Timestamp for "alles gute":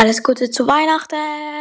0.00-0.48